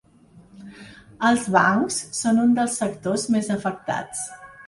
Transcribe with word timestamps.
Els 1.29 1.43
bancs 1.57 1.99
són 2.21 2.41
un 2.45 2.57
dels 2.61 2.79
sectors 2.83 3.29
més 3.37 3.51
afectats. 3.57 4.27